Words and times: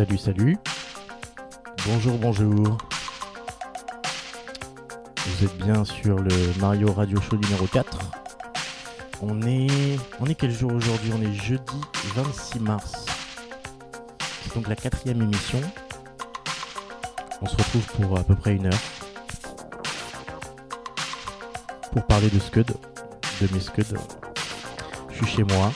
Salut, 0.00 0.16
salut. 0.16 0.58
Bonjour, 1.84 2.16
bonjour. 2.16 2.78
Vous 5.40 5.46
êtes 5.46 5.56
bien 5.56 5.86
sur 5.86 6.18
le 6.18 6.60
Mario 6.60 6.92
Radio 6.92 7.18
Show 7.18 7.36
numéro 7.36 7.66
4. 7.66 7.98
On 9.22 9.40
est. 9.40 9.98
On 10.20 10.26
est 10.26 10.34
quel 10.34 10.50
jour 10.50 10.70
aujourd'hui? 10.70 11.12
On 11.16 11.22
est 11.22 11.32
jeudi 11.32 11.80
26 12.14 12.60
mars. 12.60 13.06
C'est 14.42 14.54
donc 14.54 14.68
la 14.68 14.76
quatrième 14.76 15.22
émission. 15.22 15.58
On 17.40 17.46
se 17.46 17.56
retrouve 17.56 17.86
pour 17.86 18.18
à 18.18 18.22
peu 18.22 18.34
près 18.34 18.56
une 18.56 18.66
heure. 18.66 18.80
Pour 21.90 22.04
parler 22.04 22.28
de 22.28 22.38
Scud, 22.38 22.66
de 23.40 23.48
mes 23.54 23.60
Scud. 23.60 23.96
Je 25.08 25.14
suis 25.24 25.36
chez 25.36 25.44
moi. 25.44 25.72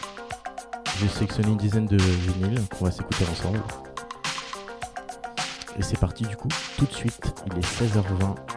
J'ai 1.01 1.09
sélectionné 1.09 1.49
une 1.49 1.57
dizaine 1.57 1.87
de 1.87 1.97
vinyles 1.97 2.61
qu'on 2.69 2.85
va 2.85 2.91
s'écouter 2.91 3.25
ensemble. 3.33 3.63
Et 5.79 5.83
c'est 5.83 5.99
parti 5.99 6.25
du 6.25 6.37
coup, 6.37 6.49
tout 6.77 6.85
de 6.85 6.93
suite, 6.93 7.35
il 7.47 7.59
est 7.59 7.67
16h20. 7.67 8.54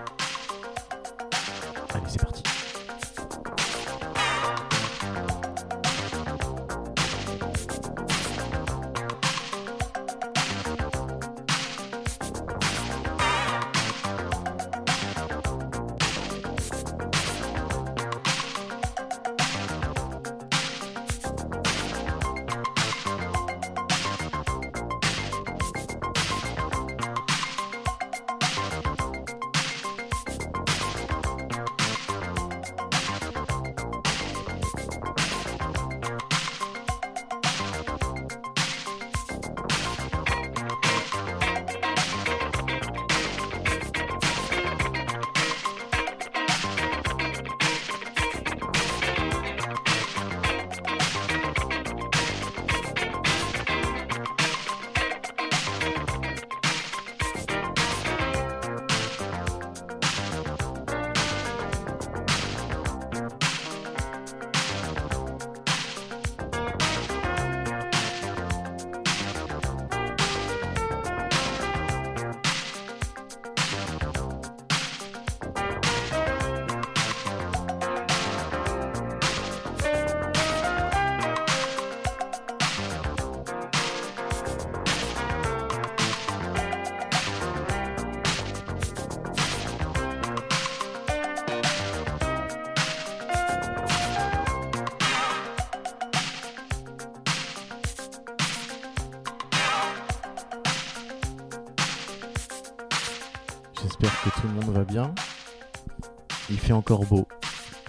Encore 106.73 107.05
beau. 107.05 107.27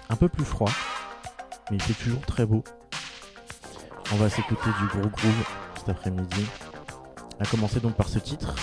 Un 0.09 0.17
peu 0.17 0.29
plus 0.29 0.45
froid, 0.45 0.71
mais 1.71 1.77
il 1.77 1.83
fait 1.83 2.05
toujours 2.05 2.23
très 2.23 2.47
beau. 2.47 2.63
On 4.13 4.17
va 4.17 4.31
s'écouter 4.31 4.71
du 4.81 4.87
gros 4.87 5.09
groove 5.09 5.45
cet 5.77 5.89
après-midi. 5.91 6.47
A 7.41 7.45
commencer 7.45 7.81
donc 7.81 7.95
par 7.95 8.09
ce 8.09 8.19
titre. 8.19 8.55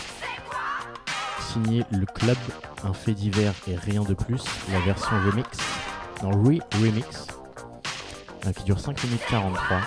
Signé 1.39 1.83
Le 1.91 2.05
Club, 2.05 2.37
un 2.83 2.93
fait 2.93 3.13
divers 3.13 3.53
et 3.67 3.75
rien 3.75 4.03
de 4.03 4.13
plus. 4.13 4.43
La 4.71 4.79
version 4.79 5.15
remix, 5.25 5.57
dans 6.21 6.31
Re-Remix, 6.31 7.27
euh, 8.45 8.51
qui 8.51 8.63
dure 8.63 8.79
5 8.79 9.03
minutes 9.03 9.21
43. 9.29 9.77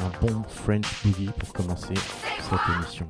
Un 0.00 0.26
bon 0.26 0.42
French 0.48 0.86
boogie 1.04 1.30
pour 1.38 1.52
commencer 1.52 1.94
cette 1.94 2.76
émission. 2.76 3.06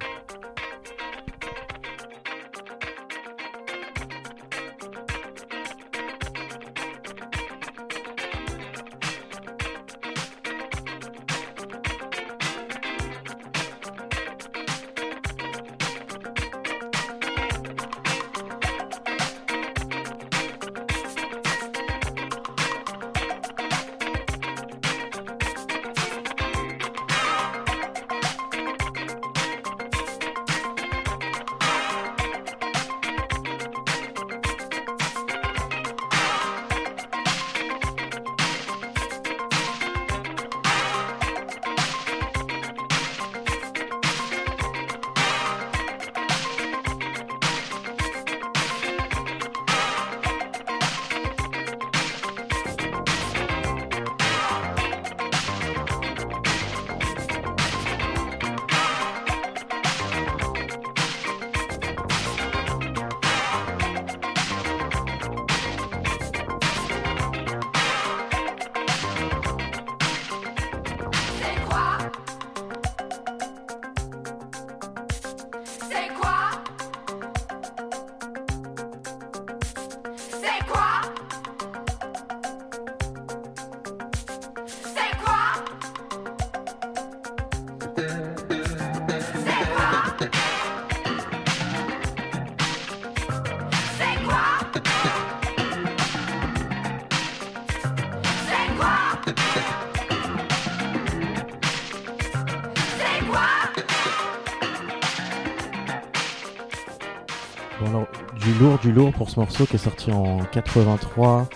Du 108.80 108.92
lourd 108.92 109.12
pour 109.12 109.28
ce 109.28 109.40
morceau 109.40 109.66
qui 109.66 109.74
est 109.74 109.78
sorti 109.78 110.12
en 110.12 110.38
83 110.52 111.48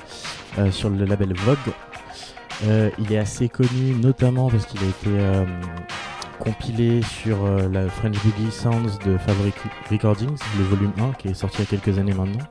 euh, 0.58 0.70
sur 0.72 0.90
le 0.90 1.04
label 1.04 1.34
Vogue. 1.36 1.56
Euh, 2.64 2.90
il 2.98 3.12
est 3.12 3.18
assez 3.18 3.48
connu 3.48 3.94
notamment 3.94 4.50
parce 4.50 4.66
qu'il 4.66 4.80
a 4.80 4.88
été 4.88 5.08
euh, 5.10 5.44
compilé 6.40 7.02
sur 7.02 7.46
la 7.70 7.88
French 7.88 8.16
Boogie 8.24 8.50
Sounds 8.50 8.98
de 9.04 9.16
Fabric 9.18 9.54
Recordings, 9.88 10.36
le 10.58 10.64
volume 10.64 10.92
1 10.98 11.12
qui 11.12 11.28
est 11.28 11.34
sorti 11.34 11.58
il 11.58 11.60
y 11.60 11.74
a 11.74 11.78
quelques 11.78 11.96
années 11.96 12.12
maintenant. 12.12 12.44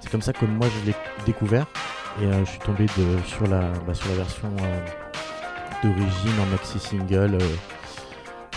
C'est 0.00 0.10
comme 0.10 0.22
ça 0.22 0.34
que 0.34 0.44
moi 0.44 0.66
je 0.68 0.90
l'ai 0.90 0.96
découvert 1.24 1.66
et 2.20 2.26
je 2.44 2.50
suis 2.50 2.60
tombé 2.60 2.86
sur, 3.26 3.46
la, 3.46 3.70
bah, 3.86 3.94
sur 3.94 4.08
la 4.10 4.16
version 4.16 4.48
d'origine 5.82 6.40
en 6.42 6.46
maxi 6.50 6.78
single, 6.78 7.38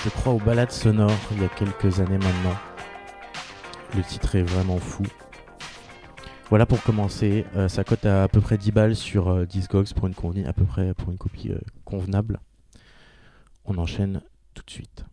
je 0.03 0.09
crois 0.09 0.33
aux 0.33 0.39
balades 0.39 0.71
sonores 0.71 1.11
il 1.31 1.41
y 1.41 1.45
a 1.45 1.49
quelques 1.49 2.01
années 2.01 2.17
maintenant. 2.17 2.57
Le 3.95 4.03
titre 4.03 4.35
est 4.35 4.43
vraiment 4.43 4.77
fou. 4.77 5.03
Voilà 6.51 6.65
pour 6.65 6.83
commencer. 6.83 7.45
Euh, 7.55 7.69
ça 7.69 7.85
cote 7.85 8.05
à, 8.05 8.23
à 8.23 8.27
peu 8.27 8.41
près 8.41 8.57
10 8.57 8.73
balles 8.73 8.95
sur 8.97 9.29
euh, 9.29 9.45
Discogs 9.45 9.93
pour 9.93 10.05
une, 10.07 10.45
à 10.45 10.51
peu 10.51 10.65
près 10.65 10.93
pour 10.93 11.09
une 11.09 11.17
copie 11.17 11.49
euh, 11.49 11.57
convenable. 11.85 12.41
On 13.63 13.77
enchaîne 13.77 14.21
tout 14.53 14.61
de 14.65 14.69
suite. 14.69 15.05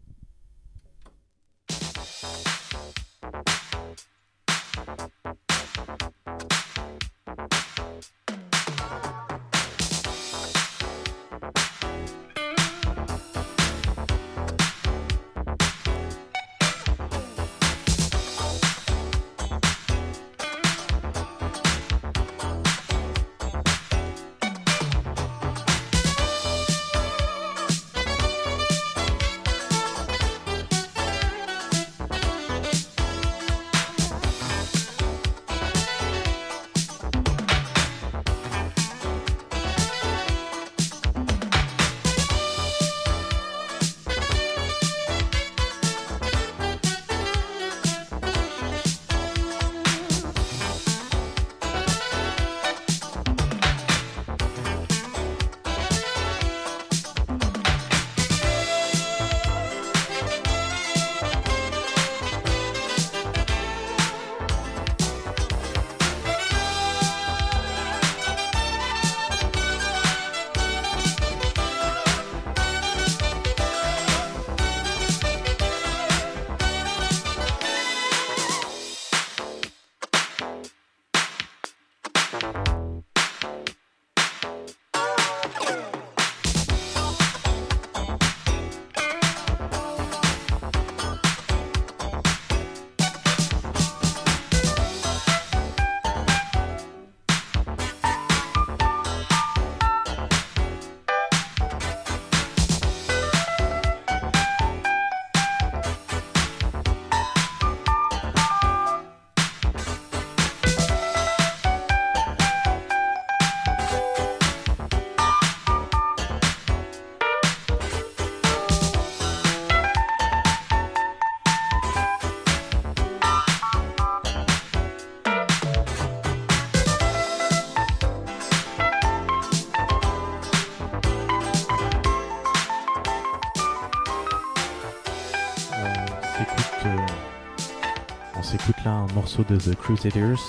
Morceau 139.28 139.44
de 139.44 139.58
The 139.58 139.76
Crusaders. 139.76 140.40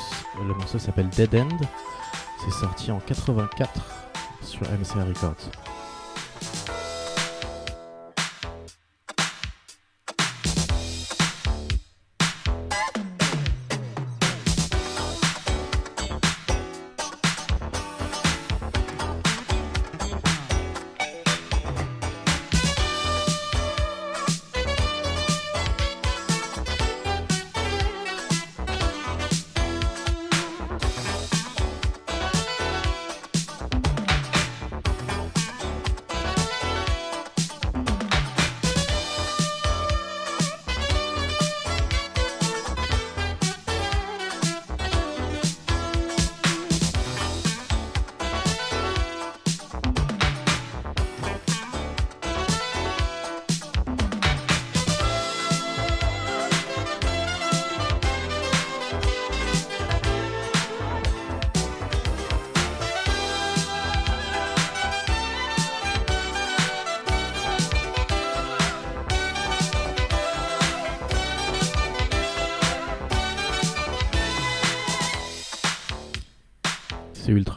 Le 0.48 0.54
morceau 0.54 0.80
s'appelle 0.80 1.10
Dead 1.10 1.36
End. 1.36 1.58
C'est 2.40 2.62
sorti 2.62 2.92
en 2.92 3.00
84 3.00 3.70
sur 4.42 4.62
MCA 4.62 5.04
Records. 5.04 5.69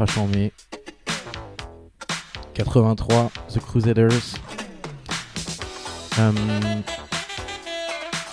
Ultra 0.02 0.06
chambé. 0.06 0.52
83, 2.54 3.30
The 3.52 3.60
Crusaders. 3.60 4.36
Euh, 6.18 6.32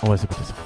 on 0.02 0.10
va 0.10 0.16
s'écouter 0.16 0.44
ça. 0.44 0.59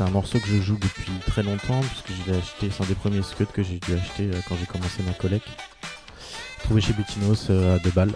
C'est 0.00 0.06
un 0.06 0.10
morceau 0.12 0.38
que 0.38 0.46
je 0.46 0.56
joue 0.62 0.78
depuis 0.78 1.12
très 1.26 1.42
longtemps 1.42 1.80
puisque 1.80 2.12
je 2.12 2.30
l'ai 2.30 2.38
acheté, 2.38 2.70
c'est 2.70 2.82
un 2.82 2.86
des 2.86 2.94
premiers 2.94 3.22
scuds 3.22 3.44
que 3.44 3.62
j'ai 3.62 3.78
dû 3.78 3.92
acheter 3.92 4.30
euh, 4.30 4.40
quand 4.48 4.56
j'ai 4.56 4.64
commencé 4.64 5.02
ma 5.02 5.12
collecte. 5.12 5.48
Trouvé 6.60 6.80
chez 6.80 6.94
Bettinos 6.94 7.48
euh, 7.50 7.76
à 7.76 7.78
2 7.80 7.90
balles. 7.90 8.14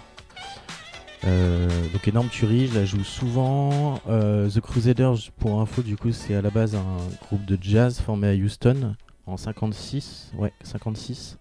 Euh, 1.27 1.69
donc 1.93 2.09
énorme 2.09 2.29
tuerie, 2.29 2.69
je 2.69 2.79
la 2.79 2.87
joue 2.87 3.05
souvent. 3.05 3.99
The 4.07 4.61
Crusaders, 4.61 5.31
pour 5.39 5.61
info, 5.61 5.83
du 5.83 5.99
coup, 5.99 6.11
c'est 6.11 6.35
à 6.35 6.41
la 6.41 6.49
base 6.49 6.75
un 6.75 6.97
groupe 7.27 7.45
de 7.45 7.59
jazz 7.61 8.01
formé 8.01 8.29
à 8.29 8.33
Houston 8.33 8.95
en 9.27 9.37
56. 9.37 10.33
Ouais, 10.39 10.55
56. 10.63 11.39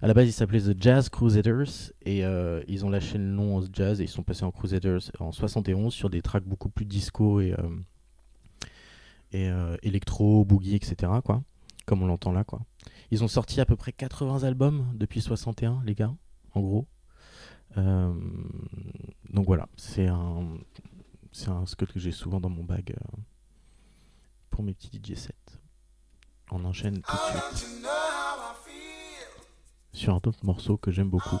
À 0.00 0.06
la 0.06 0.14
base, 0.14 0.28
il 0.28 0.32
s'appelait 0.32 0.60
The 0.62 0.76
Jazz 0.80 1.10
Crusaders 1.10 1.92
et 2.06 2.22
ils 2.68 2.86
ont 2.86 2.90
lâché 2.90 3.18
le 3.18 3.24
nom 3.24 3.56
au 3.56 3.64
jazz 3.70 4.00
et 4.00 4.04
ils 4.04 4.08
sont 4.08 4.22
passés 4.22 4.44
en 4.44 4.50
Crusaders 4.50 5.10
en 5.20 5.30
71 5.30 5.92
sur 5.92 6.08
des 6.08 6.22
tracks 6.22 6.44
beaucoup 6.44 6.70
plus 6.70 6.86
disco 6.86 7.40
et 7.42 7.54
et 9.34 9.48
euh, 9.48 9.76
électro, 9.82 10.44
boogie, 10.44 10.76
etc. 10.76 11.12
Quoi, 11.24 11.42
comme 11.86 12.02
on 12.02 12.06
l'entend 12.06 12.30
là. 12.30 12.44
Quoi. 12.44 12.60
Ils 13.10 13.24
ont 13.24 13.28
sorti 13.28 13.60
à 13.60 13.66
peu 13.66 13.74
près 13.74 13.92
80 13.92 14.44
albums 14.44 14.86
depuis 14.94 15.20
61, 15.20 15.82
les 15.84 15.94
gars, 15.94 16.14
en 16.52 16.60
gros. 16.60 16.86
Euh, 17.76 18.14
donc 19.30 19.46
voilà, 19.46 19.68
c'est 19.76 20.06
un, 20.06 20.56
c'est 21.32 21.48
un 21.48 21.64
que 21.64 21.98
j'ai 21.98 22.12
souvent 22.12 22.40
dans 22.40 22.48
mon 22.48 22.62
bag 22.62 22.94
euh, 22.96 23.16
pour 24.50 24.62
mes 24.62 24.72
petits 24.72 25.00
DJ 25.02 25.16
sets. 25.16 25.34
On 26.52 26.64
enchaîne 26.64 27.02
tout 27.02 27.16
de 27.16 27.56
suite 27.56 27.66
sur 29.92 30.12
un 30.12 30.16
autre 30.16 30.44
morceau 30.44 30.76
que 30.76 30.92
j'aime 30.92 31.10
beaucoup. 31.10 31.40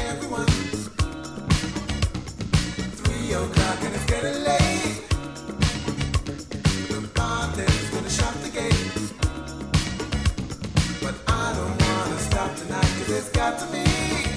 de 13.29 14.30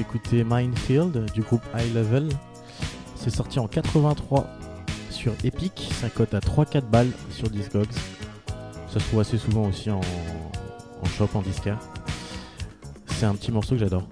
s'écouter 0.00 0.44
Minefield 0.44 1.30
du 1.34 1.42
groupe 1.42 1.62
High 1.76 1.94
Level. 1.94 2.30
C'est 3.16 3.28
sorti 3.28 3.58
en 3.58 3.68
83 3.68 4.46
sur 5.10 5.34
Epic, 5.44 5.90
ça 6.00 6.08
cote 6.08 6.32
à 6.32 6.38
3-4 6.38 6.88
balles 6.88 7.10
sur 7.30 7.50
Discogs. 7.50 7.92
Ça 8.88 8.98
se 8.98 9.04
trouve 9.08 9.20
assez 9.20 9.36
souvent 9.36 9.68
aussi 9.68 9.90
en, 9.90 10.00
en 10.00 11.06
shop, 11.18 11.28
en 11.34 11.42
disquaire. 11.42 11.78
C'est 13.08 13.26
un 13.26 13.34
petit 13.34 13.52
morceau 13.52 13.74
que 13.74 13.80
j'adore. 13.80 14.04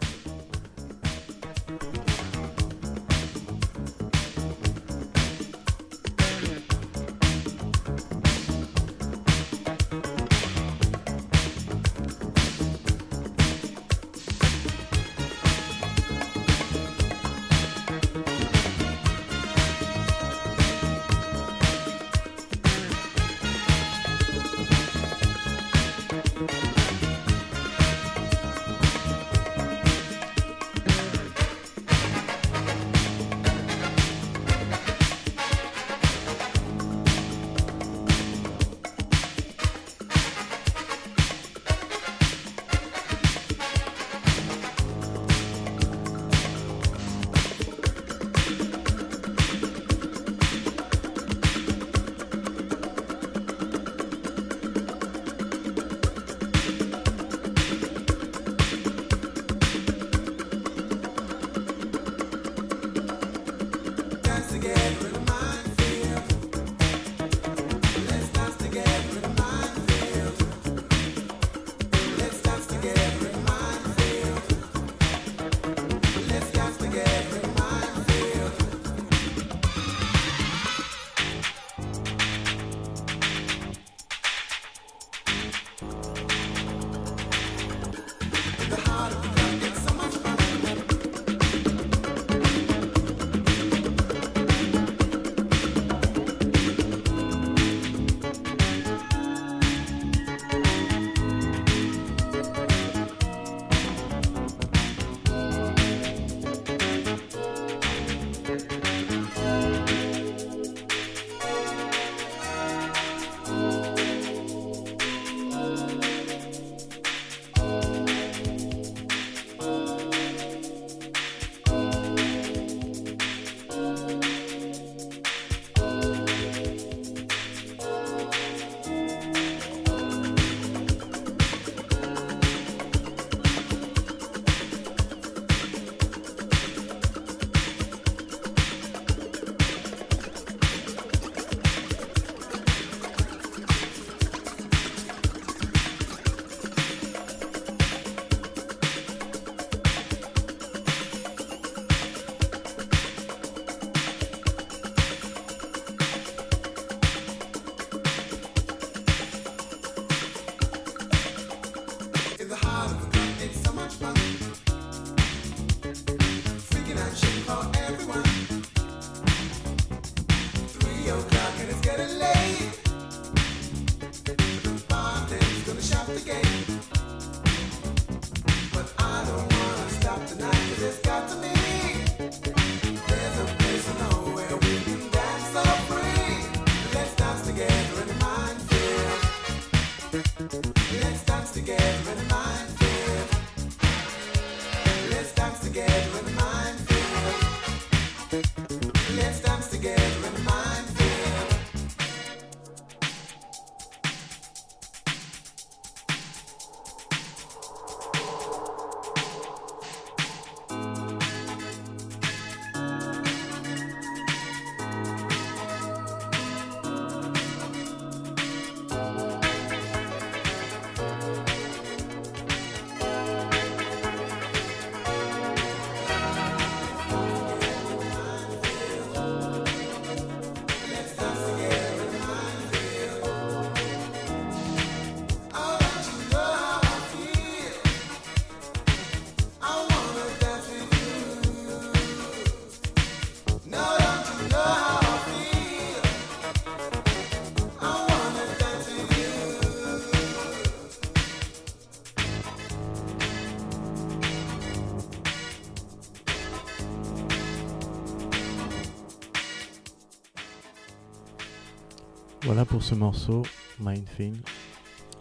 Pour 262.78 262.84
ce 262.84 262.94
morceau, 262.94 263.42
Mind 263.80 264.04
Thing, 264.16 264.36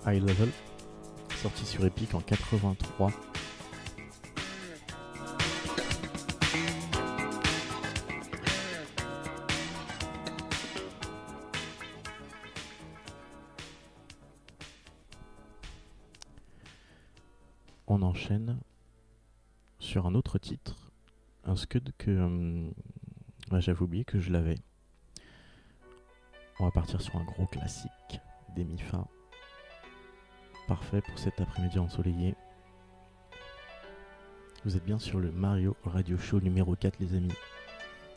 High 0.05 0.21
Level, 0.21 0.51
sorti 1.41 1.65
sur 1.65 1.83
Epic 1.85 2.13
en 2.13 2.19
83. 2.19 3.11
On 17.87 18.03
enchaîne 18.03 18.59
sur 19.79 20.05
un 20.05 20.13
autre 20.13 20.37
titre, 20.37 20.91
un 21.43 21.55
scud 21.55 21.91
que 21.97 22.11
hum, 22.11 22.71
j'avais 23.51 23.81
oublié 23.81 24.05
que 24.05 24.19
je 24.19 24.31
l'avais. 24.31 24.59
On 26.59 26.65
va 26.65 26.71
partir 26.71 26.99
sur 27.01 27.15
un 27.15 27.23
gros 27.23 27.45
classique 27.45 28.19
des 28.55 28.63
Mifa. 28.63 29.05
Parfait 30.67 31.01
pour 31.01 31.19
cet 31.19 31.39
après-midi 31.39 31.77
ensoleillé. 31.77 32.35
Vous 34.65 34.75
êtes 34.75 34.83
bien 34.83 34.97
sur 34.97 35.19
le 35.19 35.31
Mario 35.31 35.77
Radio 35.83 36.17
Show 36.17 36.41
numéro 36.41 36.75
4 36.75 36.99
les 36.99 37.15
amis. 37.15 37.33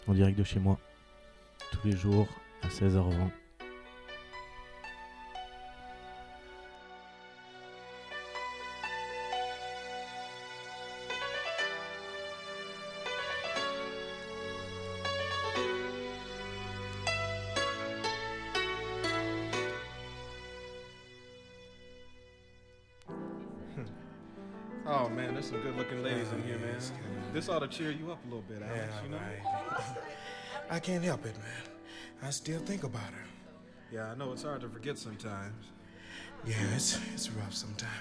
En 0.09 0.15
direct 0.15 0.39
de 0.39 0.45
chez 0.45 0.59
moi. 0.59 0.79
Tous 1.71 1.87
les 1.87 1.97
jours 1.97 2.29
à 2.63 2.69
16h20. 2.69 3.31
Oh, 25.11 25.15
man, 25.15 25.35
there's 25.35 25.47
some 25.47 25.61
good 25.61 25.77
looking 25.77 26.03
ladies 26.05 26.31
in 26.33 26.43
here, 26.45 26.59
man. 26.59 26.79
This 27.33 27.49
ought 27.49 27.61
to 27.61 27.69
cheer 27.69 27.91
you 27.91 28.13
up 28.13 28.19
a 28.25 28.29
little 28.29 28.43
bit, 28.43 28.63
Alex, 28.63 28.93
Yeah, 28.95 29.03
you 29.03 29.09
know? 29.09 29.17
right. 29.17 29.81
I 30.71 30.79
can't 30.79 31.03
help 31.03 31.27
it, 31.27 31.37
man. 31.37 31.73
I 32.23 32.31
still 32.31 32.61
think 32.61 32.85
about 32.85 33.03
her. 33.13 33.25
Yeah, 33.93 34.13
I 34.13 34.15
know 34.15 34.33
it's 34.33 34.45
hard 34.45 34.61
to 34.61 34.69
forget 34.69 34.99
sometimes. 34.99 35.67
Yeah, 36.47 36.55
it's 36.77 36.99
it's 37.13 37.29
rough 37.31 37.53
sometimes. 37.53 37.93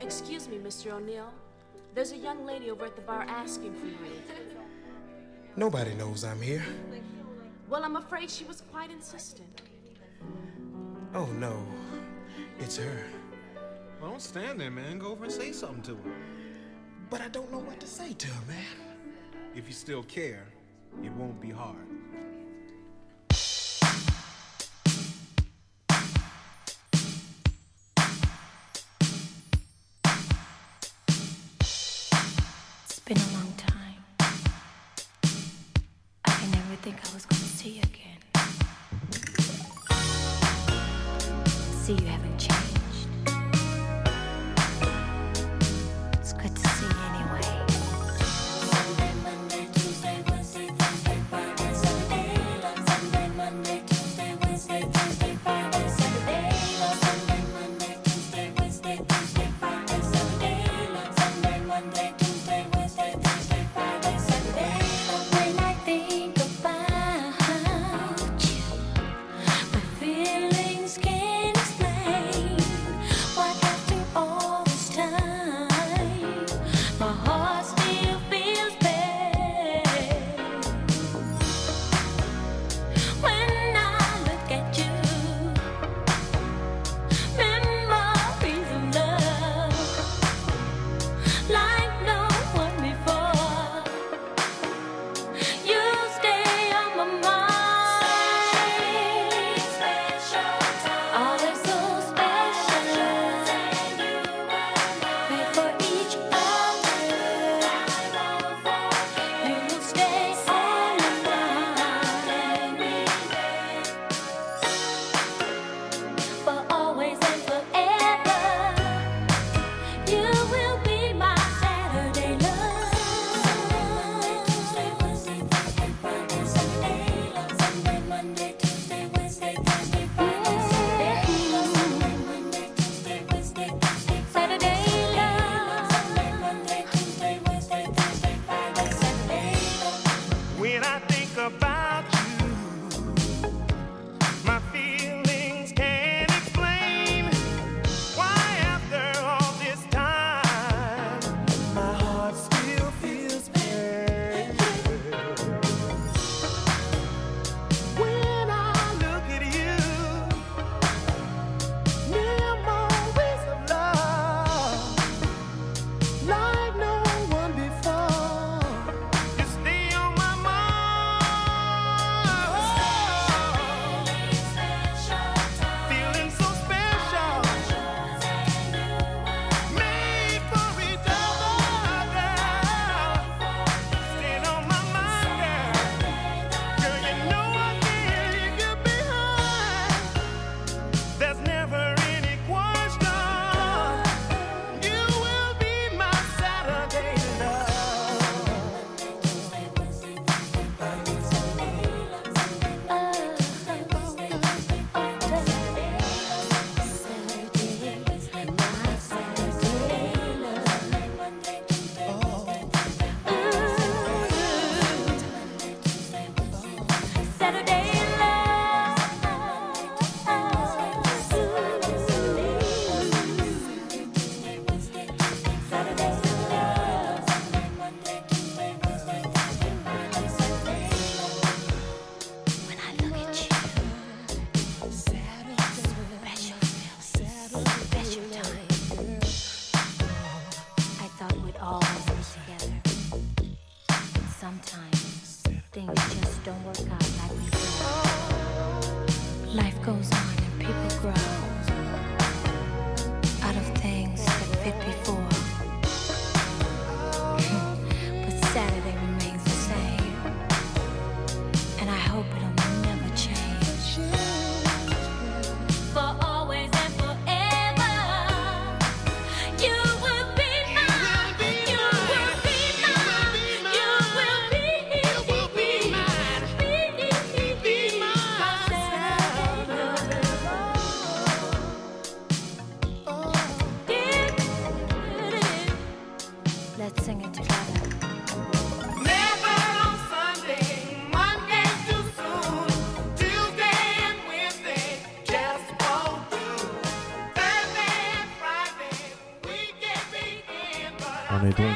Excuse 0.00 0.48
me, 0.48 0.56
Mr. 0.56 0.92
O'Neill. 0.92 1.30
There's 1.94 2.12
a 2.12 2.16
young 2.16 2.46
lady 2.46 2.70
over 2.70 2.86
at 2.86 2.96
the 2.96 3.02
bar 3.02 3.26
asking 3.28 3.74
for 3.74 3.86
you. 3.86 3.98
Nobody 5.56 5.94
knows 5.94 6.24
I'm 6.24 6.40
here. 6.40 6.64
Well, 7.68 7.84
I'm 7.84 7.96
afraid 7.96 8.30
she 8.30 8.44
was 8.44 8.62
quite 8.72 8.90
insistent. 8.90 9.62
Oh 11.14 11.26
no, 11.26 11.66
it's 12.60 12.78
her. 12.78 13.04
Well, 14.00 14.10
don't 14.10 14.22
stand 14.22 14.60
there, 14.60 14.70
man. 14.70 14.98
Go 14.98 15.08
over 15.08 15.24
and 15.24 15.32
say 15.32 15.52
something 15.52 15.82
to 15.82 15.94
her. 15.94 16.14
But 17.10 17.20
I 17.20 17.28
don't 17.28 17.52
know 17.52 17.58
what 17.58 17.78
to 17.80 17.86
say 17.86 18.14
to 18.14 18.26
her, 18.28 18.46
man. 18.46 18.96
If 19.54 19.66
you 19.66 19.74
still 19.74 20.02
care, 20.04 20.46
it 21.04 21.12
won't 21.12 21.38
be 21.40 21.50
hard. 21.50 21.76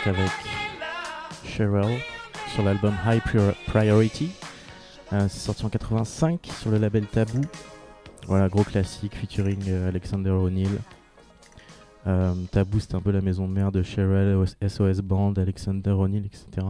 Avec. 0.06 0.30
Cheryl 1.44 1.98
sur 2.54 2.62
l'album 2.64 2.94
High 3.06 3.20
Prior- 3.22 3.54
Priority. 3.66 4.30
Euh, 5.12 5.28
c'est 5.28 5.38
sorti 5.40 5.64
en 5.64 5.68
85 5.68 6.46
sur 6.60 6.70
le 6.70 6.78
label 6.78 7.06
Taboo. 7.06 7.40
Voilà, 8.26 8.48
gros 8.48 8.64
classique 8.64 9.14
featuring 9.14 9.62
euh, 9.68 9.88
Alexander 9.88 10.30
O'Neill. 10.30 10.70
Euh, 12.06 12.34
Taboo, 12.50 12.80
c'était 12.80 12.94
un 12.96 13.00
peu 13.00 13.10
la 13.12 13.20
maison 13.20 13.46
mère 13.46 13.70
de 13.72 13.82
Cheryl, 13.82 14.34
OS- 14.36 14.56
SOS 14.66 15.00
Band, 15.00 15.34
Alexander 15.34 15.90
O'Neill, 15.90 16.26
etc. 16.26 16.66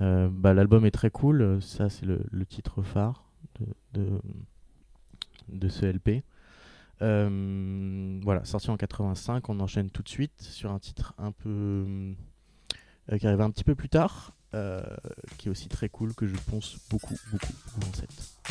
Euh, 0.00 0.28
bah, 0.30 0.54
L'album 0.54 0.84
est 0.86 0.90
très 0.90 1.10
cool. 1.10 1.60
Ça, 1.62 1.88
c'est 1.88 2.06
le, 2.06 2.20
titre 2.46 2.82
phare 2.82 3.24
de 3.94 5.68
ce 5.68 5.86
LP. 5.86 6.22
Euh, 7.02 8.20
voilà, 8.22 8.44
sorti 8.44 8.70
en 8.70 8.76
85. 8.76 9.48
On 9.48 9.60
enchaîne 9.60 9.90
tout 9.90 10.02
de 10.02 10.08
suite 10.08 10.40
sur 10.40 10.72
un 10.72 10.78
titre 10.78 11.14
un 11.18 11.32
peu 11.32 12.14
euh, 13.12 13.18
qui 13.18 13.26
arrive 13.26 13.40
un 13.40 13.50
petit 13.50 13.64
peu 13.64 13.74
plus 13.74 13.88
tard, 13.88 14.34
euh, 14.54 14.82
qui 15.36 15.48
est 15.48 15.50
aussi 15.50 15.68
très 15.68 15.88
cool, 15.88 16.14
que 16.14 16.26
je 16.26 16.36
pense 16.50 16.78
beaucoup, 16.90 17.16
beaucoup, 17.30 17.52
beaucoup 17.76 17.88
en 17.88 17.94
cette. 17.94 18.43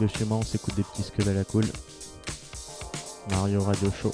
De 0.00 0.06
chez 0.06 0.24
moi, 0.24 0.38
on 0.38 0.42
s'écoute 0.42 0.74
des 0.74 0.82
petits 0.82 1.02
squelettes 1.02 1.28
à 1.28 1.34
la 1.34 1.44
cool. 1.44 1.64
Mario 3.30 3.62
Radio 3.62 3.90
Show. 3.90 4.12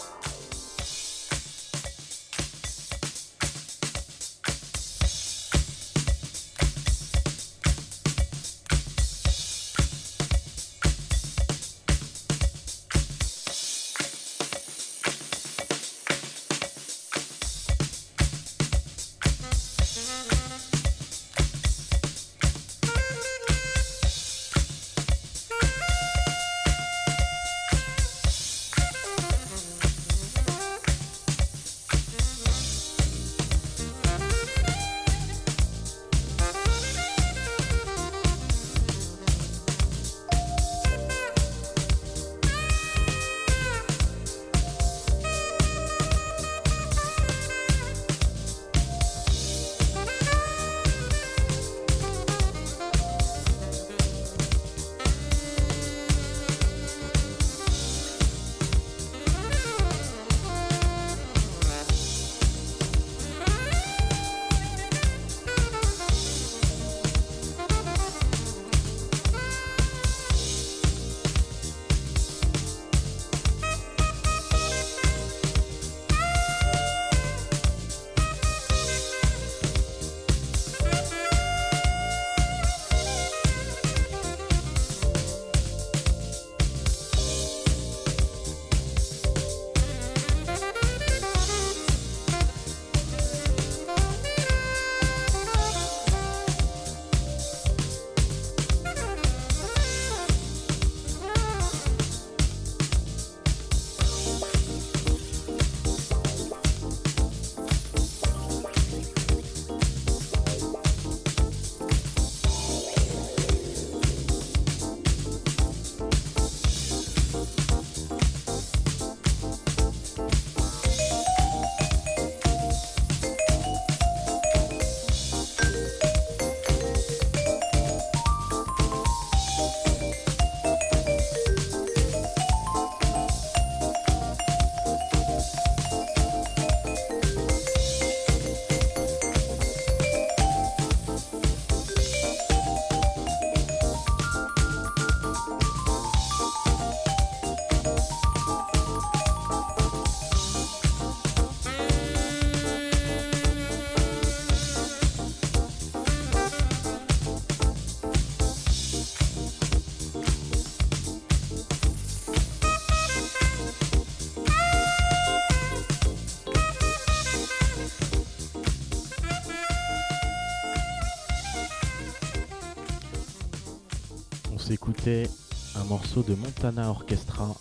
De 176.22 176.35
Montana 176.35 176.88
Orchestra. 176.88 177.55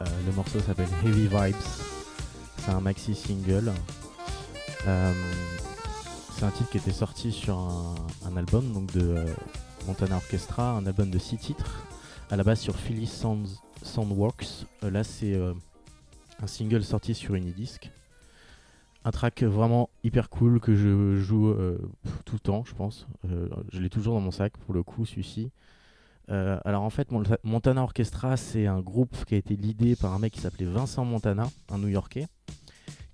Euh, 0.00 0.04
le 0.26 0.32
morceau 0.32 0.60
s'appelle 0.60 0.88
Heavy 1.04 1.26
Vibes. 1.26 1.56
C'est 2.56 2.70
un 2.70 2.80
maxi 2.80 3.14
single. 3.14 3.70
Euh, 4.86 5.12
c'est 6.32 6.44
un 6.44 6.50
titre 6.50 6.70
qui 6.70 6.78
était 6.78 6.92
sorti 6.92 7.32
sur 7.32 7.58
un, 7.58 8.36
album 8.36 8.86
de 8.94 9.00
euh, 9.00 9.34
Montana 9.86 10.16
Orchestra, 10.16 10.72
un 10.72 10.86
album 10.86 11.10
de 11.10 11.18
6 11.18 11.36
titres. 11.36 11.84
À 12.30 12.36
la 12.36 12.44
base 12.44 12.60
sur 12.60 12.76
Philly 12.76 13.06
Sounds, 13.06 13.60
Soundworks. 13.82 14.66
Là, 14.82 15.04
c'est 15.04 15.38
un 16.42 16.46
single 16.46 16.84
sorti 16.84 17.14
sur 17.14 17.34
Unidisc. 17.34 17.90
Un 19.04 19.10
track 19.10 19.42
vraiment 19.42 19.90
hyper 20.02 20.30
cool 20.30 20.60
que 20.60 20.74
je 20.74 21.20
joue 21.20 21.54
tout 22.24 22.36
le 22.36 22.40
temps, 22.40 22.64
je 22.64 22.74
pense. 22.74 23.06
Je 23.24 23.80
l'ai 23.80 23.90
toujours 23.90 24.14
dans 24.14 24.20
mon 24.20 24.30
sac 24.30 24.56
pour 24.58 24.72
le 24.72 24.82
coup, 24.82 25.04
celui-ci. 25.04 25.50
Euh, 26.30 26.58
alors 26.64 26.82
en 26.82 26.90
fait, 26.90 27.10
Monta- 27.10 27.38
Montana 27.42 27.82
Orchestra, 27.82 28.36
c'est 28.36 28.66
un 28.66 28.80
groupe 28.80 29.16
qui 29.24 29.34
a 29.34 29.38
été 29.38 29.56
leadé 29.56 29.96
par 29.96 30.12
un 30.12 30.18
mec 30.18 30.32
qui 30.34 30.40
s'appelait 30.40 30.66
Vincent 30.66 31.04
Montana, 31.04 31.48
un 31.70 31.78
New-Yorkais, 31.78 32.26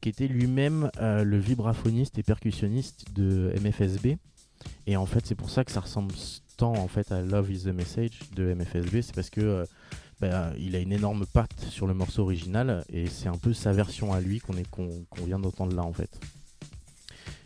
qui 0.00 0.08
était 0.08 0.26
lui-même 0.26 0.90
euh, 1.00 1.22
le 1.24 1.38
vibraphoniste 1.38 2.18
et 2.18 2.22
percussionniste 2.22 3.12
de 3.14 3.52
MFSB. 3.62 4.16
Et 4.86 4.96
en 4.96 5.06
fait, 5.06 5.24
c'est 5.26 5.34
pour 5.34 5.50
ça 5.50 5.64
que 5.64 5.70
ça 5.70 5.80
ressemble 5.80 6.14
tant 6.56 6.72
en 6.72 6.88
fait 6.88 7.12
à 7.12 7.20
Love 7.20 7.50
Is 7.52 7.64
the 7.64 7.68
Message 7.68 8.20
de 8.34 8.54
MFSB, 8.54 9.02
c'est 9.02 9.14
parce 9.14 9.30
que 9.30 9.40
euh, 9.40 9.64
bah, 10.20 10.48
a 10.50 10.56
une 10.56 10.92
énorme 10.92 11.26
patte 11.26 11.60
sur 11.68 11.86
le 11.86 11.94
morceau 11.94 12.22
original 12.22 12.84
et 12.88 13.06
c'est 13.08 13.28
un 13.28 13.36
peu 13.36 13.52
sa 13.52 13.72
version 13.72 14.12
à 14.12 14.20
lui 14.20 14.38
qu'on 14.40 14.54
qu'on 15.10 15.24
vient 15.24 15.38
d'entendre 15.40 15.74
là 15.74 15.82
en 15.82 15.92
fait. 15.92 16.20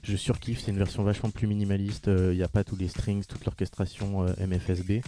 Je 0.03 0.17
surkiffe, 0.17 0.61
c'est 0.61 0.71
une 0.71 0.79
version 0.79 1.03
vachement 1.03 1.31
plus 1.31 1.47
minimaliste, 1.47 2.07
il 2.09 2.37
n'y 2.37 2.43
a 2.43 2.49
pas 2.49 2.65
tous 2.65 2.77
les 2.77 2.89
strings, 2.89 3.25
toute 3.25 3.45
l'orchestration 3.45 4.25
MFSB. 4.39 5.03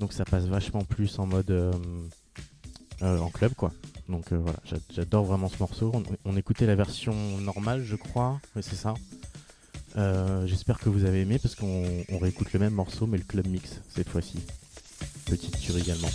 Donc 0.00 0.12
ça 0.12 0.24
passe 0.24 0.44
vachement 0.44 0.82
plus 0.84 1.18
en 1.18 1.26
mode 1.26 1.50
euh, 1.50 1.72
euh, 3.02 3.18
en 3.18 3.30
club 3.30 3.54
quoi. 3.54 3.72
Donc 4.08 4.32
euh, 4.32 4.36
voilà, 4.38 4.58
j'a- 4.64 4.76
j'adore 4.94 5.24
vraiment 5.24 5.48
ce 5.48 5.56
morceau. 5.60 5.92
On, 6.24 6.36
écoutait 6.36 6.66
la 6.66 6.74
version 6.74 7.14
normale 7.40 7.82
je 7.84 7.96
crois, 7.96 8.40
oui 8.56 8.62
c'est 8.62 8.76
ça. 8.76 8.94
J'espère 10.46 10.78
que 10.80 10.88
vous 10.88 11.04
avez 11.04 11.20
aimé 11.20 11.38
parce 11.38 11.54
qu'on 11.54 11.84
on 12.08 12.18
réécoute 12.18 12.52
le 12.52 12.58
même 12.60 12.74
morceau 12.74 13.06
mais 13.06 13.18
le 13.18 13.24
club 13.24 13.46
mix 13.46 13.80
cette 13.88 14.08
fois-ci. 14.08 14.38
Petite 15.26 15.58
tuerie 15.60 15.80
également. 15.82 16.08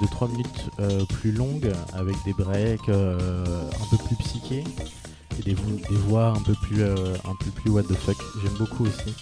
De 0.00 0.06
3 0.06 0.28
minutes 0.28 0.70
euh, 0.80 1.04
plus 1.06 1.32
longue 1.32 1.70
avec 1.94 2.16
des 2.24 2.32
breaks 2.32 2.88
euh, 2.88 3.68
un 3.70 3.96
peu 3.96 4.02
plus 4.04 4.16
psychés 4.16 4.64
et 5.38 5.42
des, 5.42 5.54
vo- 5.54 5.76
des 5.90 5.96
voix 5.96 6.28
un 6.36 6.40
peu 6.42 6.54
plus 6.62 6.82
euh, 6.82 7.14
un 7.24 7.34
peu 7.44 7.50
plus 7.54 7.70
what 7.70 7.82
the 7.84 7.94
fuck. 7.94 8.16
J'aime 8.42 8.54
beaucoup 8.58 8.84
aussi. 8.86 9.14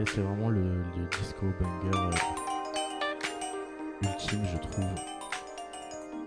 C'est 0.06 0.22
vraiment 0.22 0.50
le, 0.50 0.84
disco 1.20 1.46
banger 1.60 1.96
euh, 1.96 2.12
ultime, 4.04 4.44
je 4.52 4.58
trouve. 4.58 4.86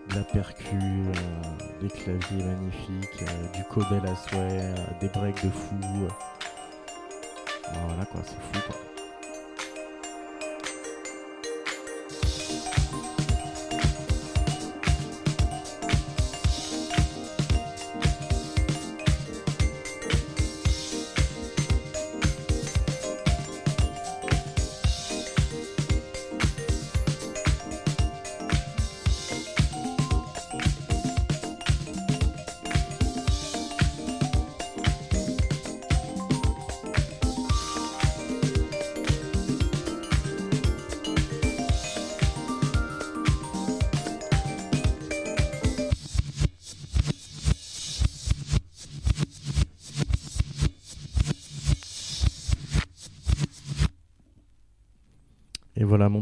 De 0.09 0.17
la 0.17 0.23
percu, 0.25 0.77
euh, 0.77 1.81
des 1.81 1.89
claviers 1.89 2.45
magnifiques, 2.45 3.23
euh, 3.23 3.49
du 3.57 3.65
codel 3.65 4.03
à 4.07 4.15
souhait, 4.17 4.75
des 5.01 5.09
breaks 5.09 5.45
de 5.45 5.51
fou. 5.51 5.77
Voilà 7.87 8.05
quoi, 8.07 8.21
c'est 8.25 8.41
fou 8.41 8.67
quoi. 8.67 8.92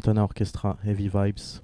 Montana 0.00 0.24
Orchestra, 0.24 0.78
Heavy 0.82 1.10
Vibes. 1.12 1.60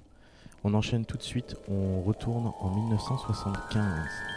On 0.63 0.75
enchaîne 0.75 1.05
tout 1.05 1.17
de 1.17 1.23
suite, 1.23 1.55
on 1.67 2.03
retourne 2.03 2.51
en 2.59 2.69
1975. 2.69 4.36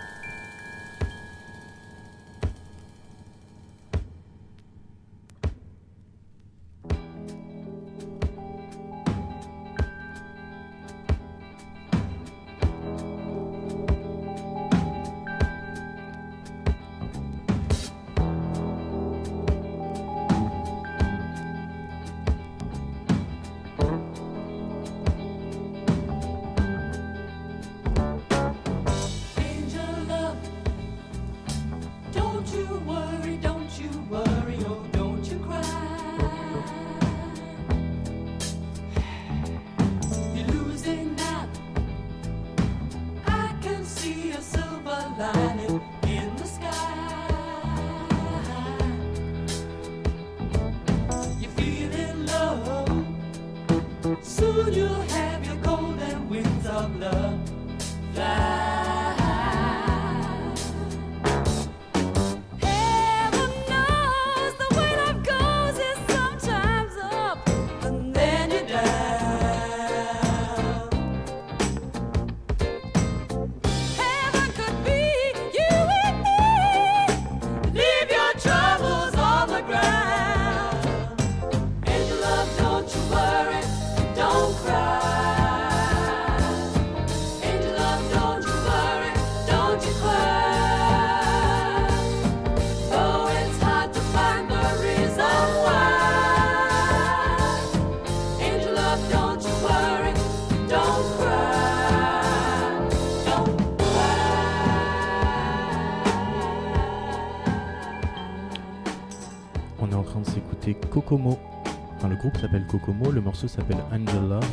Le 112.72 113.20
morceau 113.20 113.48
s'appelle 113.48 113.78
Angel 113.92 114.28
Love. 114.28 114.44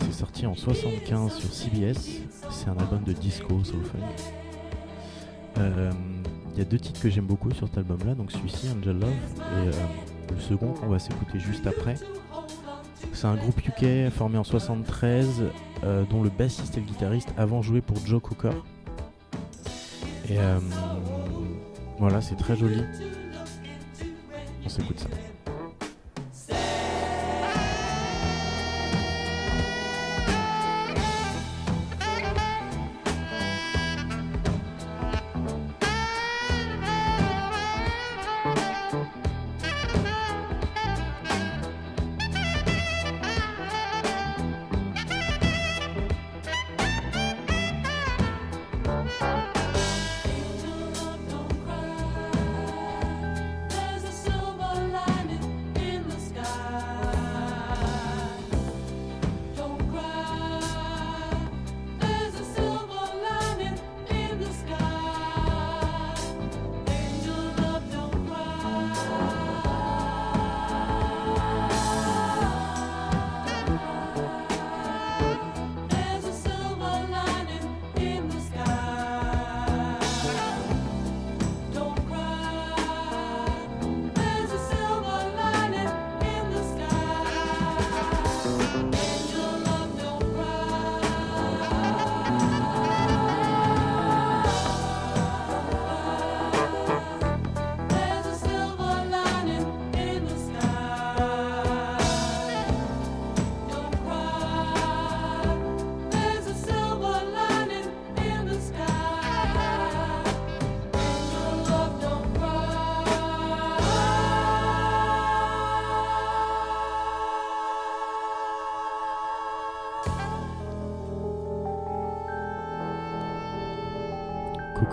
C'est 0.00 0.12
sorti 0.12 0.44
en 0.44 0.54
75 0.54 1.32
sur 1.32 1.50
CBS. 1.50 2.20
C'est 2.50 2.68
un 2.68 2.76
album 2.76 3.02
de 3.04 3.14
disco, 3.14 3.64
soul 3.64 3.82
funk. 3.82 3.98
Euh, 5.58 5.90
Il 6.52 6.58
y 6.58 6.60
a 6.60 6.64
deux 6.66 6.78
titres 6.78 7.00
que 7.00 7.08
j'aime 7.08 7.24
beaucoup 7.24 7.50
sur 7.52 7.66
cet 7.66 7.78
album-là, 7.78 8.14
donc 8.14 8.30
celui-ci, 8.30 8.68
Angel 8.76 8.98
Love, 8.98 9.08
et 9.10 9.68
euh, 9.68 9.72
le 10.34 10.40
second 10.40 10.74
qu'on 10.74 10.88
va 10.88 10.98
s'écouter 10.98 11.38
juste 11.40 11.66
après. 11.66 11.94
C'est 13.14 13.26
un 13.26 13.36
groupe 13.36 13.58
UK 13.66 14.10
formé 14.10 14.36
en 14.36 14.44
73, 14.44 15.44
euh, 15.84 16.04
dont 16.10 16.22
le 16.22 16.28
bassiste 16.30 16.76
et 16.76 16.80
le 16.80 16.86
guitariste 16.86 17.32
avant 17.38 17.62
jouaient 17.62 17.80
pour 17.80 17.96
Joe 18.04 18.20
Cooker. 18.20 18.50
Et 20.28 20.38
euh, 20.38 20.58
voilà, 21.98 22.20
c'est 22.20 22.36
très 22.36 22.54
joli. 22.54 22.82
On 24.66 24.68
s'écoute 24.68 24.98
ça. 25.00 25.08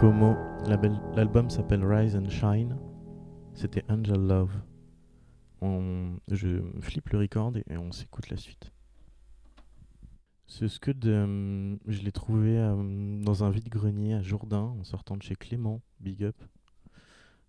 L'album 0.05 1.49
s'appelle 1.49 1.83
Rise 1.83 2.15
and 2.15 2.29
Shine. 2.29 2.77
C'était 3.55 3.83
Angel 3.89 4.19
Love. 4.19 4.51
Je 6.29 6.61
flippe 6.79 7.09
le 7.09 7.17
record 7.17 7.53
et 7.57 7.75
on 7.75 7.91
s'écoute 7.91 8.29
la 8.29 8.37
suite. 8.37 8.71
Ce 10.45 10.67
scud, 10.67 11.03
euh, 11.07 11.75
je 11.87 12.01
l'ai 12.03 12.11
trouvé 12.11 12.55
euh, 12.55 13.19
dans 13.23 13.43
un 13.43 13.49
vide-grenier 13.49 14.13
à 14.13 14.21
Jourdain 14.21 14.75
en 14.79 14.83
sortant 14.83 15.17
de 15.17 15.23
chez 15.23 15.35
Clément, 15.35 15.81
Big 15.99 16.23
Up. 16.23 16.35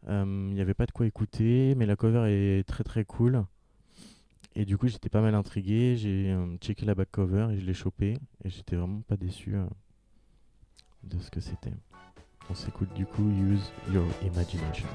Euh, 0.09 0.47
Il 0.49 0.55
n'y 0.55 0.63
avait 0.63 0.73
pas 0.73 0.87
de 0.87 0.93
quoi 0.93 1.07
écouter, 1.07 1.75
mais 1.77 1.85
la 1.85 1.95
cover 1.95 2.25
est 2.27 2.67
très 2.67 2.85
très 2.85 3.05
cool. 3.05 3.45
Et 4.55 4.65
du 4.65 4.79
coup, 4.79 4.89
j'étais 4.89 5.11
pas 5.11 5.21
mal 5.21 5.35
intrigué. 5.35 5.97
J'ai 5.97 6.33
euh, 6.33 6.57
checké 6.63 6.87
la 6.87 6.95
back 6.95 7.11
cover 7.11 7.49
et 7.53 7.59
je 7.59 7.67
l'ai 7.67 7.75
chopé. 7.75 8.17
Et 8.45 8.49
j'étais 8.49 8.77
vraiment 8.77 9.03
pas 9.03 9.19
déçu 9.19 9.57
euh, 9.57 9.67
de 11.03 11.19
ce 11.19 11.31
que 11.31 11.41
c'était. 11.41 11.75
On 12.49 12.55
s'écoute 12.55 12.93
du 12.95 13.07
coup 13.07 13.29
Use 13.29 13.73
Your 13.93 14.07
Imagination. 14.23 14.87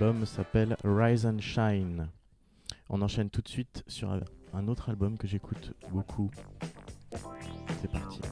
L'album 0.00 0.24
s'appelle 0.24 0.76
Rise 0.82 1.26
and 1.26 1.40
Shine. 1.40 2.08
On 2.88 3.02
enchaîne 3.02 3.28
tout 3.28 3.42
de 3.42 3.48
suite 3.48 3.84
sur 3.86 4.10
un 4.54 4.66
autre 4.66 4.88
album 4.88 5.18
que 5.18 5.26
j'écoute 5.26 5.74
beaucoup. 5.92 6.30
C'est 7.82 7.90
parti. 7.92 8.22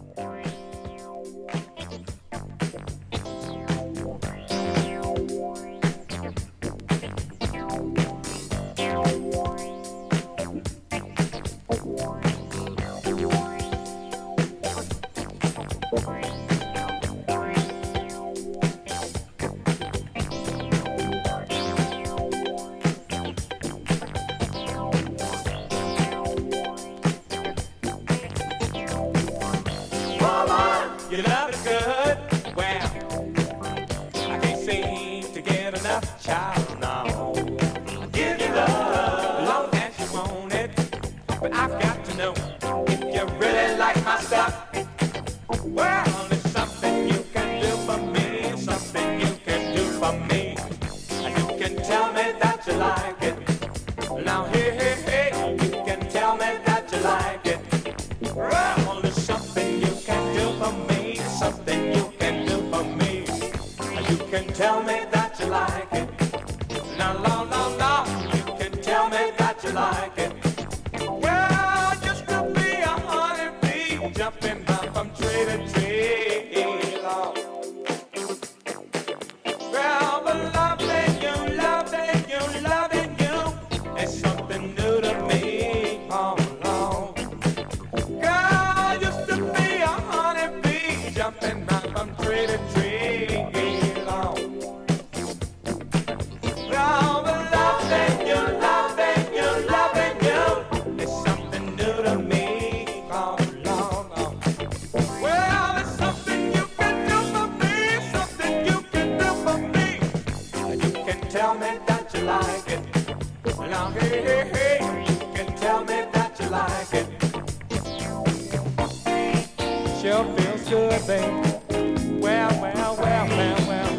Good, 120.78 121.06
babe. 121.06 122.22
Well, 122.22 122.50
well, 122.60 122.96
well, 123.02 123.26
well, 123.28 123.58
well. 123.68 123.92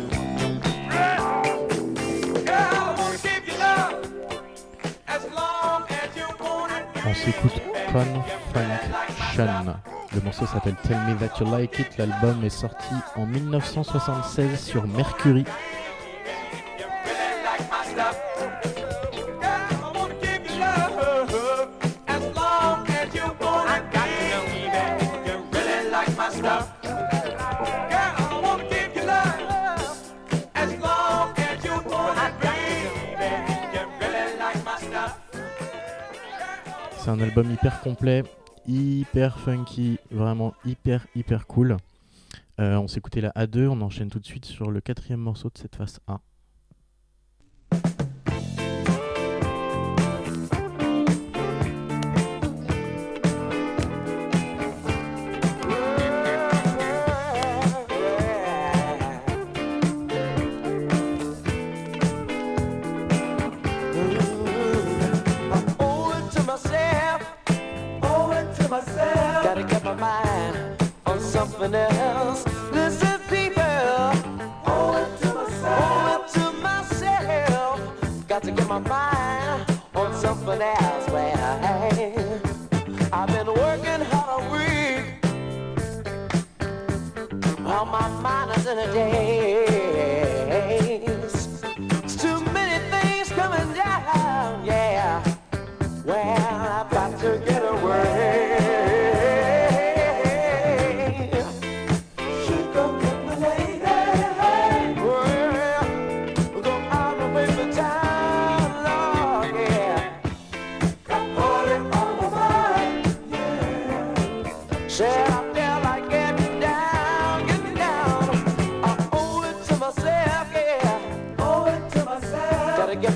Girl, 2.45 2.73
I 2.75 2.95
wanna 2.97 3.17
give 3.27 3.43
you 3.49 3.57
love 3.59 3.93
as 5.07 5.23
long 5.39 5.83
as 5.89 6.09
you 6.15 6.27
want 6.39 6.71
it. 6.71 6.83
On 7.05 7.13
s'écoute 7.13 7.59
Confunction. 7.91 9.75
Le 10.15 10.21
morceau 10.21 10.45
s'appelle 10.45 10.75
Tell 10.83 10.97
Me 11.07 11.15
That 11.19 11.39
You 11.39 11.51
Like 11.51 11.79
It. 11.79 11.97
L'album 11.97 12.43
est 12.43 12.49
sorti 12.49 12.95
en 13.15 13.25
1976 13.25 14.59
sur 14.59 14.87
Mercury. 14.87 15.45
C'est 37.09 37.15
un 37.15 37.21
album 37.21 37.51
hyper 37.51 37.81
complet, 37.81 38.23
hyper 38.67 39.39
funky, 39.39 39.97
vraiment 40.11 40.53
hyper 40.63 41.07
hyper 41.15 41.47
cool. 41.47 41.77
Euh, 42.59 42.77
on 42.77 42.87
s'écoutait 42.87 43.19
la 43.19 43.31
A2, 43.31 43.67
on 43.67 43.81
enchaîne 43.81 44.11
tout 44.11 44.19
de 44.19 44.27
suite 44.27 44.45
sur 44.45 44.69
le 44.69 44.79
quatrième 44.79 45.19
morceau 45.19 45.49
de 45.49 45.57
cette 45.57 45.75
face 45.75 45.99
A. 46.05 46.19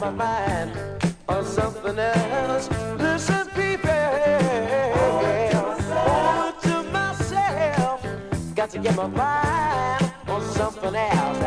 my 0.04 0.12
mind 0.12 0.72
on 1.30 1.46
something 1.46 1.98
else. 1.98 2.70
Listen, 2.98 3.48
people. 3.50 3.90
It 5.30 5.54
to 6.64 6.84
myself. 6.92 8.06
Got 8.54 8.70
to 8.72 8.80
get 8.80 8.96
my 8.98 9.08
mind 9.08 10.14
on 10.28 10.42
something 10.52 10.94
else. 10.94 11.40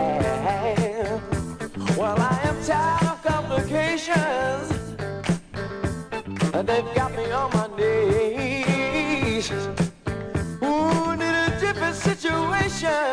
Well, 1.99 2.17
I 2.19 2.41
am 2.45 2.57
tired 2.65 3.07
of 3.13 3.23
complications. 3.23 4.73
They've 6.69 6.95
got 6.95 7.13
me 7.15 7.31
on 7.33 7.51
my 7.53 7.67
knees. 7.77 9.51
Ooh, 10.63 11.17
need 11.21 11.37
a 11.45 11.59
different 11.61 11.97
situation, 11.97 13.05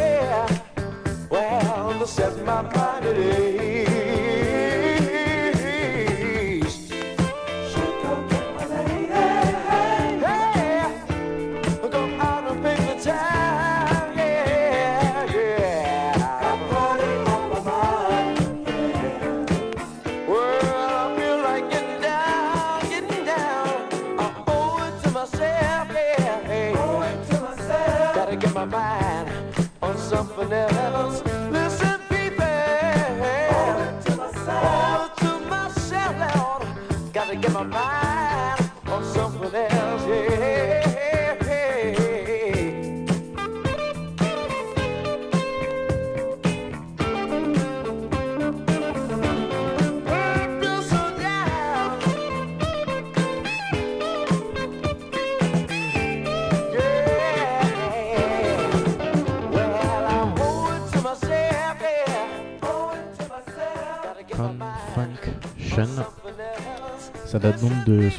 yeah. 0.00 0.46
Well, 1.30 1.98
to 1.98 2.06
set 2.06 2.36
my 2.44 2.60
mind 2.60 3.06
at 3.06 3.16
ease. 3.16 3.75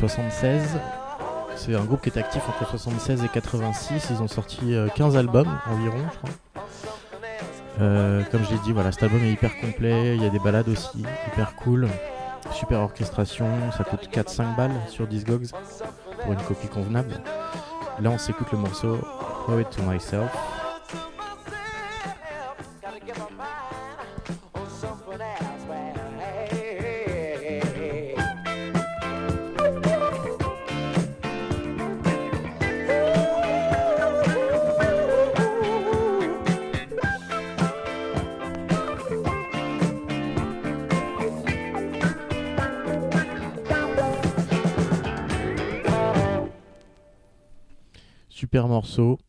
76. 0.07 0.79
C'est 1.57 1.75
un 1.75 1.83
groupe 1.83 2.01
qui 2.01 2.09
est 2.09 2.17
actif 2.17 2.41
entre 2.47 2.69
76 2.69 3.25
et 3.25 3.27
86. 3.27 4.07
Ils 4.11 4.21
ont 4.21 4.27
sorti 4.27 4.73
euh, 4.73 4.87
15 4.95 5.17
albums 5.17 5.49
environ, 5.69 5.97
je 6.13 6.17
crois. 6.17 6.63
Euh, 7.81 8.23
comme 8.31 8.43
je 8.45 8.51
l'ai 8.51 8.59
dit, 8.59 8.71
voilà, 8.71 8.93
cet 8.93 9.03
album 9.03 9.21
est 9.25 9.31
hyper 9.31 9.51
complet. 9.59 10.15
Il 10.15 10.23
y 10.23 10.25
a 10.25 10.29
des 10.29 10.39
balades 10.39 10.69
aussi, 10.69 11.03
hyper 11.27 11.55
cool. 11.55 11.89
Super 12.53 12.79
orchestration. 12.79 13.49
Ça 13.77 13.83
coûte 13.83 14.07
4-5 14.09 14.55
balles 14.55 14.71
sur 14.87 15.07
Discogs 15.07 15.47
pour 16.21 16.31
une 16.31 16.41
copie 16.41 16.67
convenable. 16.67 17.21
Là, 17.99 18.09
on 18.11 18.17
s'écoute 18.17 18.47
le 18.53 18.59
morceau 18.59 18.99
Owe 19.49 19.59
It 19.59 19.69
To 19.71 19.81
Myself. 19.83 20.31
Morceau. 48.65 49.19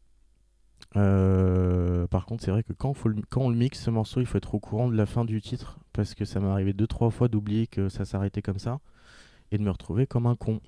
Euh, 0.97 2.07
par 2.07 2.25
contre, 2.25 2.43
c'est 2.45 2.51
vrai 2.51 2.63
que 2.63 2.73
quand, 2.73 2.95
on 3.37 3.51
le 3.51 3.57
mixe 3.57 3.81
ce 3.81 3.91
morceau, 3.91 4.21
il 4.21 4.27
faut 4.27 4.39
être 4.39 4.55
au 4.55 4.61
courant 4.61 4.89
de 4.89 4.97
la 4.97 5.05
fin 5.05 5.25
du 5.25 5.43
titre 5.43 5.79
parce 5.93 6.15
que 6.15 6.25
ça 6.25 6.41
m'est 6.41 6.49
arrivé 6.49 6.73
deux 6.73 6.87
trois 6.87 7.11
fois 7.11 7.29
d'oublier 7.29 7.67
que 7.67 7.89
ça 7.89 8.05
s'arrêtait 8.05 8.41
comme 8.43 8.59
ça 8.59 8.81
et 9.51 9.59
de 9.59 9.63
me 9.63 9.71
retrouver 9.71 10.07
comme 10.07 10.27
un 10.27 10.37
con. 10.37 10.61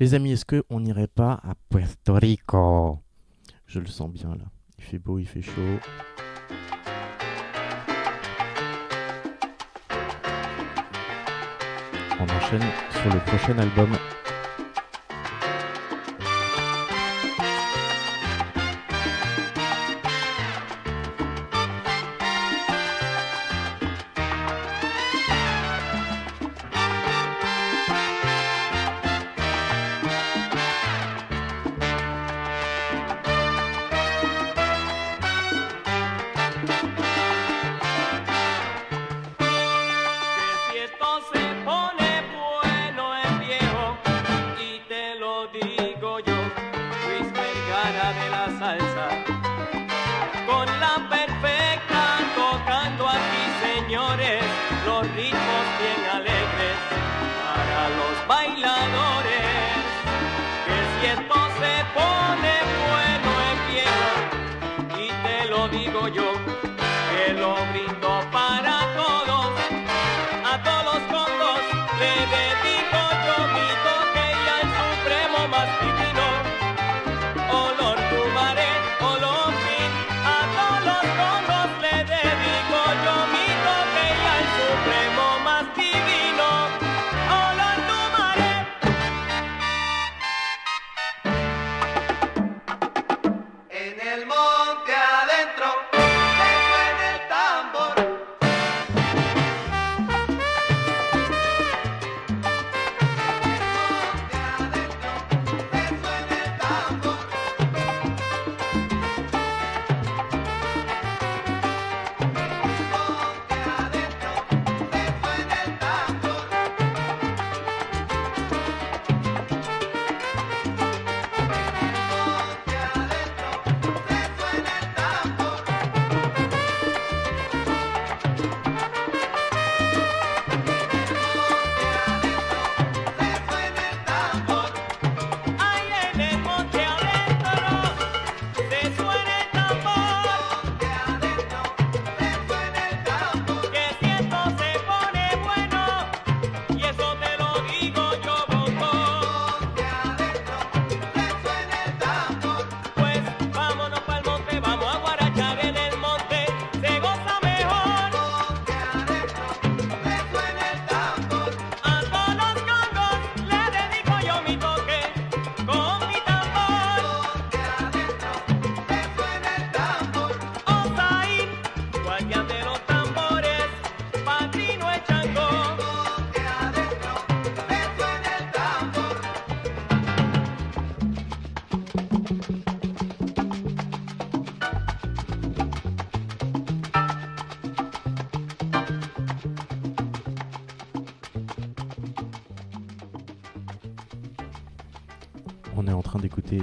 Les 0.00 0.14
amis, 0.14 0.32
est-ce 0.32 0.44
que 0.44 0.64
on 0.70 0.80
n'irait 0.80 1.06
pas 1.06 1.34
à 1.44 1.54
Puerto 1.68 2.14
Rico? 2.14 2.98
Je 3.66 3.78
le 3.78 3.86
sens 3.86 4.10
bien 4.10 4.30
là. 4.30 4.44
Il 4.78 4.84
fait 4.84 4.98
beau, 4.98 5.18
il 5.18 5.26
fait 5.26 5.42
chaud. 5.42 5.78
On 12.18 12.24
enchaîne 12.24 12.62
sur 12.90 13.12
le 13.12 13.20
prochain 13.24 13.58
album 13.58 13.90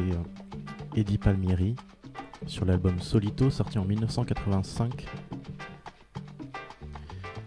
Euh, 0.10 0.24
Eddie 0.96 1.18
Palmieri 1.18 1.76
sur 2.48 2.66
l'album 2.66 3.00
Solito 3.00 3.50
sorti 3.50 3.78
en 3.78 3.86
1985 3.86 5.06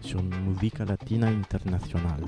sur 0.01 0.23
Musica 0.23 0.85
Latina 0.85 1.27
Internacional. 1.27 2.23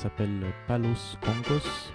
s'appelle 0.00 0.46
Palos 0.66 1.18
Congos. 1.20 1.89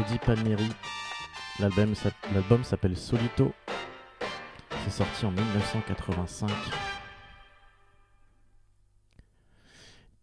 Rudy 0.00 0.18
Palmieri. 0.18 0.68
L'album 1.58 1.94
s'app- 1.94 2.14
l'album 2.32 2.64
s'appelle 2.64 2.96
Solito. 2.96 3.52
C'est 4.84 4.90
sorti 4.90 5.26
en 5.26 5.30
1985. 5.30 6.50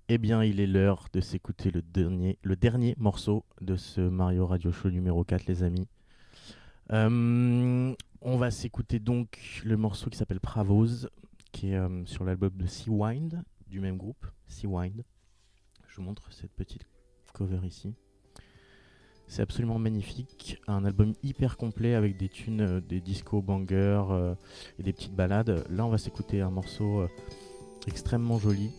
Eh 0.10 0.18
bien, 0.18 0.44
il 0.44 0.60
est 0.60 0.68
l'heure 0.68 1.08
de 1.14 1.20
s'écouter 1.22 1.70
le 1.72 1.82
dernier, 2.56 2.96
morceau 2.98 3.46
de 3.62 3.76
ce 3.76 4.02
Mario 4.02 4.48
Radio 4.48 4.72
Show 4.72 4.90
numéro 4.90 5.24
4, 5.24 5.46
les 5.48 5.62
amis. 5.64 5.88
Euh, 6.92 7.94
on 8.22 8.38
va 8.38 8.50
s'écouter 8.52 9.00
donc 9.00 9.62
le 9.66 9.76
morceau 9.78 10.10
qui 10.10 10.18
s'appelle 10.18 10.40
Pravos, 10.40 11.08
qui 11.52 11.72
est 11.72 11.76
euh, 11.76 12.06
sur 12.06 12.24
l'album 12.24 12.52
de 12.56 12.66
Sea 12.66 12.90
Wind, 12.90 13.44
du 13.68 13.80
même 13.82 13.98
groupe, 13.98 14.26
Sea 14.48 14.66
Wind. 14.68 15.04
Je 15.88 15.98
vous 15.98 16.04
montre 16.04 16.32
cette 16.32 16.54
petite 16.54 16.88
cover 17.34 17.60
ici. 17.68 17.94
C'est 19.38 19.44
absolument 19.44 19.78
magnifique, 19.78 20.58
un 20.68 20.84
album 20.84 21.14
hyper 21.22 21.58
complet 21.58 21.94
avec 21.94 22.18
des 22.18 22.28
tunes, 22.28 22.62
euh, 22.62 22.82
des 22.82 23.00
disco 23.00 23.40
bangers 23.40 24.06
euh, 24.10 24.34
et 24.80 24.82
des 24.82 24.92
petites 24.92 25.14
balades. 25.14 25.64
Là, 25.70 25.86
on 25.86 25.90
va 25.90 26.00
s'écouter 26.00 26.42
un 26.42 26.50
morceau 26.50 27.02
euh, 27.02 27.08
extrêmement 27.86 28.40
joli. 28.40 28.72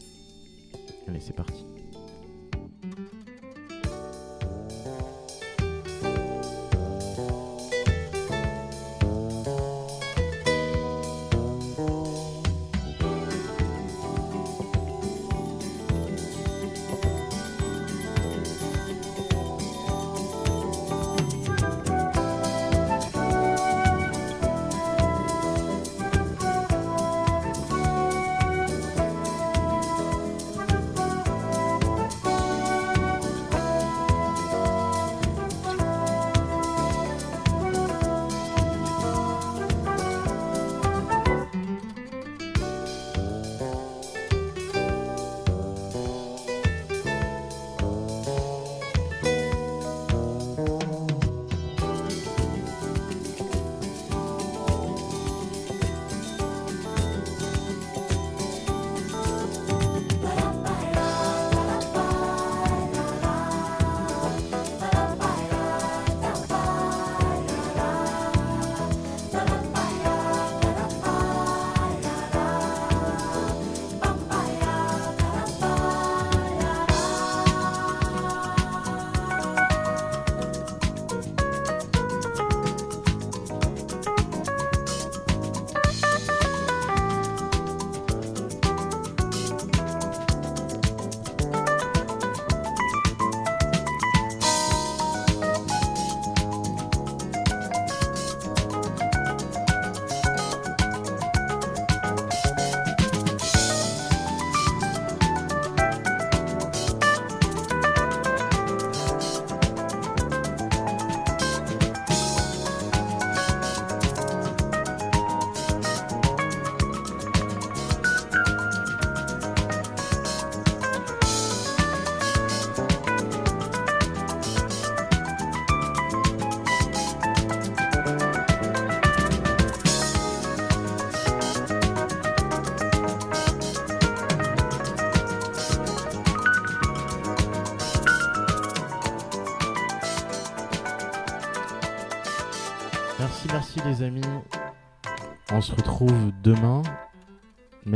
Allez, 1.06 1.20
c'est 1.20 1.36
parti. 1.36 1.64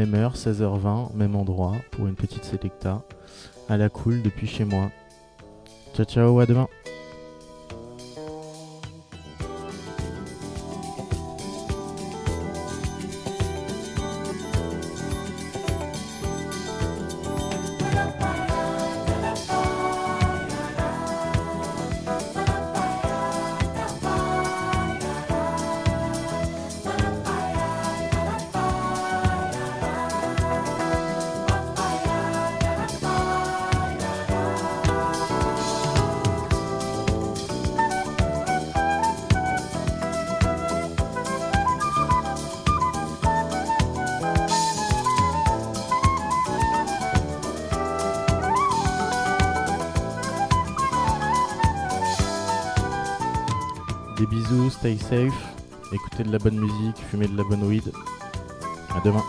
Même 0.04 0.20
heure, 0.20 0.34
16h20, 0.34 1.14
même 1.14 1.36
endroit, 1.36 1.76
pour 1.92 2.08
une 2.08 2.16
petite 2.16 2.44
sélecta 2.44 3.02
à 3.68 3.76
la 3.76 3.88
cool 3.88 4.20
depuis 4.22 4.48
chez 4.48 4.64
moi. 4.64 4.90
Ciao 5.94 6.04
ciao, 6.04 6.40
à 6.40 6.46
demain. 6.46 6.66
Safe, 55.12 55.54
écoutez 55.92 56.22
de 56.24 56.32
la 56.32 56.38
bonne 56.38 56.58
musique, 56.58 56.96
fumez 57.10 57.28
de 57.28 57.36
la 57.36 57.44
bonne 57.44 57.62
weed. 57.64 57.92
À 58.96 59.00
demain. 59.04 59.22